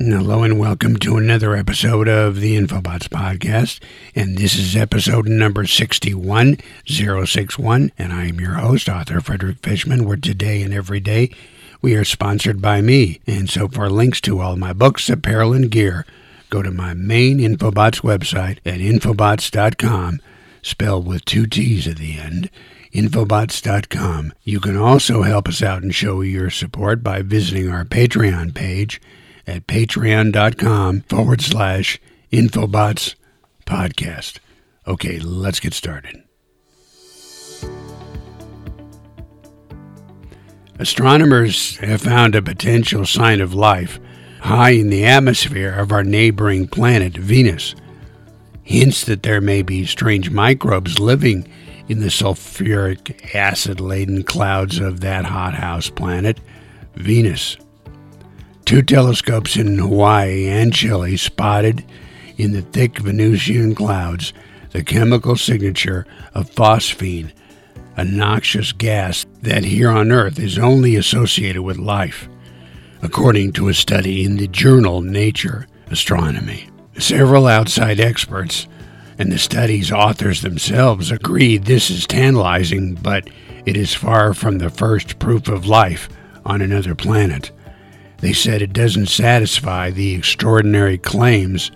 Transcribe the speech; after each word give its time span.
Hello 0.00 0.44
and 0.44 0.60
welcome 0.60 0.96
to 0.98 1.16
another 1.16 1.56
episode 1.56 2.06
of 2.06 2.36
the 2.36 2.56
Infobots 2.56 3.08
podcast. 3.08 3.80
And 4.14 4.38
this 4.38 4.54
is 4.54 4.76
episode 4.76 5.26
number 5.26 5.66
61061. 5.66 7.92
And 7.98 8.12
I 8.12 8.26
am 8.26 8.38
your 8.38 8.54
host, 8.54 8.88
author 8.88 9.20
Frederick 9.20 9.56
Fishman, 9.60 10.04
where 10.04 10.16
today 10.16 10.62
and 10.62 10.72
every 10.72 11.00
day 11.00 11.34
we 11.82 11.96
are 11.96 12.04
sponsored 12.04 12.62
by 12.62 12.80
me. 12.80 13.18
And 13.26 13.50
so 13.50 13.66
for 13.66 13.90
links 13.90 14.20
to 14.20 14.40
all 14.40 14.54
my 14.54 14.72
books, 14.72 15.10
apparel, 15.10 15.52
and 15.52 15.68
gear, 15.68 16.06
go 16.48 16.62
to 16.62 16.70
my 16.70 16.94
main 16.94 17.40
Infobots 17.40 18.02
website 18.02 18.58
at 18.64 18.78
infobots.com, 18.78 20.20
spelled 20.62 21.08
with 21.08 21.24
two 21.24 21.48
T's 21.48 21.88
at 21.88 21.96
the 21.96 22.20
end 22.20 22.50
infobots.com. 22.94 24.32
You 24.44 24.60
can 24.60 24.76
also 24.76 25.22
help 25.22 25.48
us 25.48 25.60
out 25.60 25.82
and 25.82 25.92
show 25.92 26.20
your 26.20 26.50
support 26.50 27.02
by 27.02 27.22
visiting 27.22 27.68
our 27.68 27.84
Patreon 27.84 28.54
page 28.54 29.00
at 29.48 29.66
patreon.com 29.66 31.00
forward 31.02 31.40
slash 31.40 31.98
infobots 32.30 33.14
podcast. 33.64 34.38
Okay, 34.86 35.18
let's 35.18 35.58
get 35.58 35.74
started. 35.74 36.22
Astronomers 40.78 41.76
have 41.78 42.00
found 42.00 42.34
a 42.34 42.42
potential 42.42 43.04
sign 43.04 43.40
of 43.40 43.52
life 43.52 43.98
high 44.40 44.70
in 44.70 44.90
the 44.90 45.04
atmosphere 45.04 45.74
of 45.74 45.90
our 45.90 46.04
neighboring 46.04 46.68
planet, 46.68 47.14
Venus. 47.14 47.74
Hints 48.62 49.04
that 49.04 49.22
there 49.22 49.40
may 49.40 49.62
be 49.62 49.86
strange 49.86 50.30
microbes 50.30 50.98
living 50.98 51.48
in 51.88 52.00
the 52.00 52.08
sulfuric 52.08 53.34
acid 53.34 53.80
laden 53.80 54.22
clouds 54.22 54.78
of 54.78 55.00
that 55.00 55.24
hothouse 55.24 55.90
planet, 55.90 56.38
Venus. 56.94 57.56
Two 58.68 58.82
telescopes 58.82 59.56
in 59.56 59.78
Hawaii 59.78 60.46
and 60.46 60.74
Chile 60.74 61.16
spotted 61.16 61.86
in 62.36 62.52
the 62.52 62.60
thick 62.60 62.98
Venusian 62.98 63.74
clouds 63.74 64.34
the 64.72 64.84
chemical 64.84 65.36
signature 65.36 66.06
of 66.34 66.50
phosphine, 66.50 67.32
a 67.96 68.04
noxious 68.04 68.72
gas 68.72 69.24
that 69.40 69.64
here 69.64 69.88
on 69.88 70.12
Earth 70.12 70.38
is 70.38 70.58
only 70.58 70.96
associated 70.96 71.62
with 71.62 71.78
life, 71.78 72.28
according 73.00 73.52
to 73.52 73.68
a 73.68 73.72
study 73.72 74.22
in 74.22 74.36
the 74.36 74.48
journal 74.48 75.00
Nature 75.00 75.66
Astronomy. 75.86 76.68
Several 76.98 77.46
outside 77.46 78.00
experts 78.00 78.68
and 79.18 79.32
the 79.32 79.38
study's 79.38 79.90
authors 79.90 80.42
themselves 80.42 81.10
agreed 81.10 81.64
this 81.64 81.88
is 81.88 82.06
tantalizing, 82.06 82.96
but 82.96 83.30
it 83.64 83.78
is 83.78 83.94
far 83.94 84.34
from 84.34 84.58
the 84.58 84.68
first 84.68 85.18
proof 85.18 85.48
of 85.48 85.64
life 85.64 86.10
on 86.44 86.60
another 86.60 86.94
planet. 86.94 87.50
They 88.18 88.32
said 88.32 88.62
it 88.62 88.72
doesn't 88.72 89.06
satisfy 89.06 89.90
the 89.90 90.14
extraordinary 90.14 90.98
claims 90.98 91.70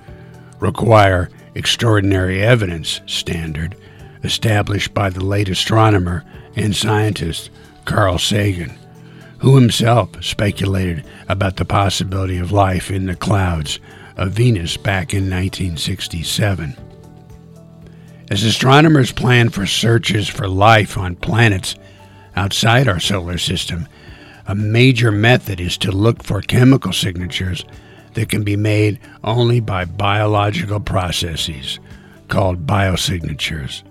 require 0.58 1.30
extraordinary 1.54 2.42
evidence 2.42 3.00
standard 3.06 3.76
established 4.24 4.94
by 4.94 5.10
the 5.10 5.24
late 5.24 5.48
astronomer 5.48 6.24
and 6.56 6.74
scientist 6.74 7.50
Carl 7.84 8.18
Sagan, 8.18 8.76
who 9.38 9.56
himself 9.56 10.22
speculated 10.22 11.04
about 11.28 11.56
the 11.56 11.64
possibility 11.64 12.38
of 12.38 12.52
life 12.52 12.90
in 12.90 13.06
the 13.06 13.16
clouds 13.16 13.80
of 14.16 14.32
Venus 14.32 14.76
back 14.76 15.12
in 15.12 15.24
1967. 15.30 16.76
As 18.30 18.44
astronomers 18.44 19.12
plan 19.12 19.48
for 19.50 19.66
searches 19.66 20.28
for 20.28 20.48
life 20.48 20.96
on 20.96 21.16
planets 21.16 21.74
outside 22.36 22.88
our 22.88 23.00
solar 23.00 23.38
system, 23.38 23.88
a 24.46 24.54
major 24.54 25.10
method 25.10 25.60
is 25.60 25.76
to 25.78 25.92
look 25.92 26.22
for 26.22 26.40
chemical 26.40 26.92
signatures 26.92 27.64
that 28.14 28.28
can 28.28 28.44
be 28.44 28.56
made 28.56 28.98
only 29.24 29.60
by 29.60 29.84
biological 29.84 30.80
processes 30.80 31.78
called 32.28 32.66
biosignatures. 32.66 33.82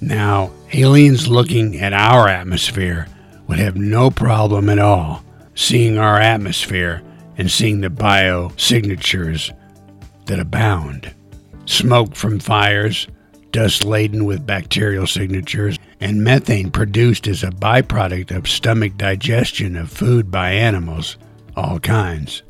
Now, 0.00 0.50
aliens 0.72 1.28
looking 1.28 1.78
at 1.80 1.92
our 1.92 2.28
atmosphere 2.28 3.06
would 3.46 3.58
have 3.58 3.76
no 3.76 4.10
problem 4.10 4.68
at 4.68 4.78
all 4.78 5.24
seeing 5.54 5.98
our 5.98 6.18
atmosphere 6.18 7.02
and 7.36 7.50
seeing 7.50 7.80
the 7.80 7.88
biosignatures 7.88 9.56
that 10.26 10.38
abound. 10.40 11.12
Smoke 11.66 12.14
from 12.14 12.38
fires, 12.38 13.06
dust 13.52 13.84
laden 13.84 14.24
with 14.24 14.46
bacterial 14.46 15.06
signatures, 15.06 15.78
and 16.00 16.24
methane 16.24 16.70
produced 16.70 17.28
as 17.28 17.42
a 17.42 17.50
byproduct 17.50 18.34
of 18.34 18.48
stomach 18.48 18.96
digestion 18.96 19.76
of 19.76 19.90
food 19.90 20.30
by 20.30 20.50
animals, 20.52 21.16
all 21.56 21.78
kinds. 21.78 22.42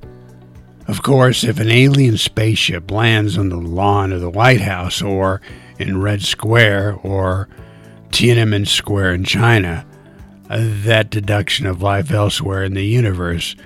Of 0.89 1.03
course, 1.03 1.45
if 1.45 1.61
an 1.61 1.71
alien 1.71 2.17
spaceship 2.17 2.91
lands 2.91 3.39
on 3.39 3.51
the 3.51 3.57
lawn 3.57 4.13
of 4.13 4.21
the 4.21 4.31
White 4.31 4.61
House 4.61 5.01
or 5.01 5.41
in 5.79 6.01
Red 6.01 6.23
Square 6.23 6.99
or 7.03 7.49
Tiananmen 8.11 8.67
Square 8.67 9.15
in 9.15 9.25
China, 9.25 9.87
uh, 10.51 10.59
that 10.85 11.11
deduction 11.11 11.67
of 11.67 11.83
life 11.83 12.11
elsewhere 12.11 12.65
in 12.65 12.75
the 12.75 12.85
universe 12.85 13.57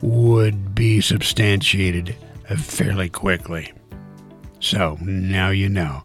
would 0.00 0.74
be 0.74 1.00
substantiated 1.00 2.16
uh, 2.48 2.56
fairly 2.56 3.08
quickly. 3.08 3.72
So 4.60 4.98
now 5.00 5.50
you 5.50 5.68
know. 5.68 6.04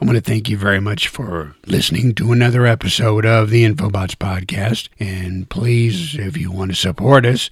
I 0.00 0.04
want 0.04 0.16
to 0.16 0.22
thank 0.22 0.48
you 0.48 0.56
very 0.56 0.80
much 0.80 1.08
for 1.08 1.56
listening 1.66 2.14
to 2.16 2.30
another 2.30 2.64
episode 2.66 3.26
of 3.26 3.50
the 3.50 3.64
Infobots 3.64 4.14
podcast. 4.14 4.88
And 5.00 5.48
please, 5.50 6.14
if 6.16 6.36
you 6.36 6.52
want 6.52 6.70
to 6.70 6.76
support 6.76 7.26
us, 7.26 7.50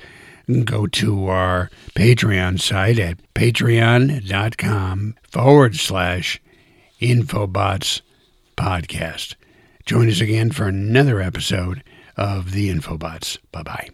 go 0.65 0.87
to 0.87 1.27
our 1.27 1.71
Patreon 1.97 2.61
site 2.61 3.01
at 3.01 3.19
patreon.com 3.35 5.17
forward 5.29 5.75
slash 5.75 6.41
Infobots 7.01 8.03
podcast. 8.57 9.35
Join 9.85 10.09
us 10.09 10.21
again 10.21 10.53
for 10.53 10.69
another 10.69 11.21
episode 11.21 11.83
of 12.17 12.53
the 12.53 12.71
Infobots. 12.73 13.39
Bye 13.51 13.63
bye. 13.65 13.89